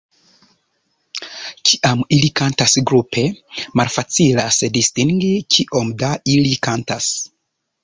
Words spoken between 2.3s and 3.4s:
kantas grupe,